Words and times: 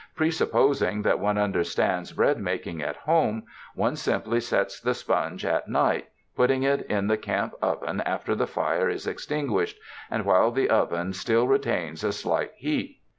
Presupposing 0.15 1.03
that 1.03 1.19
one 1.19 1.37
understands 1.37 2.11
bread 2.11 2.39
mak 2.39 2.65
ing 2.65 2.81
at 2.81 2.95
home, 2.95 3.43
one 3.75 3.95
simply 3.95 4.39
sets 4.39 4.79
the 4.79 4.95
sponge 4.95 5.45
at 5.45 5.67
night, 5.69 6.07
putting 6.35 6.63
it 6.63 6.81
in 6.87 7.05
the 7.05 7.17
camp 7.17 7.53
oven 7.61 8.01
after 8.03 8.33
the 8.33 8.47
fire 8.47 8.89
is 8.89 9.05
extin 9.05 9.47
guished, 9.47 9.75
and 10.09 10.25
while 10.25 10.49
the 10.49 10.71
oven 10.71 11.13
still 11.13 11.47
retains 11.47 12.03
a 12.03 12.11
slight 12.11 12.51
heat. 12.55 12.99